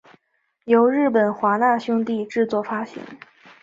[0.65, 3.03] 由日本华纳兄弟制作发行。